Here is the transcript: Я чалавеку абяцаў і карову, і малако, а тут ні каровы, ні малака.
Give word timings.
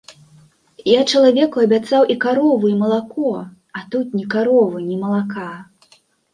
Я 0.91 1.01
чалавеку 1.11 1.57
абяцаў 1.65 2.01
і 2.15 2.17
карову, 2.25 2.65
і 2.75 2.79
малако, 2.81 3.29
а 3.79 3.87
тут 3.95 4.07
ні 4.21 4.25
каровы, 4.35 4.77
ні 4.91 5.01
малака. 5.07 5.51